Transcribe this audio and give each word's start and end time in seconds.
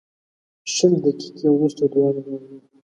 شل 0.73 0.93
دقیقې 1.05 1.47
وروسته 1.51 1.83
دواړه 1.93 2.19
راغلل. 2.27 2.59